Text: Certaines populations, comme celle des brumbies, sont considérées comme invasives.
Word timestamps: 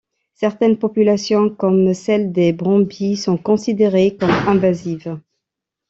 Certaines 0.33 0.79
populations, 0.79 1.51
comme 1.51 1.93
celle 1.93 2.31
des 2.31 2.53
brumbies, 2.53 3.15
sont 3.17 3.37
considérées 3.37 4.17
comme 4.19 4.31
invasives. 4.31 5.19